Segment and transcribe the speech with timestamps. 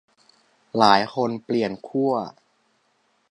[0.77, 2.13] หลายคนเปลี่ยนขั้ว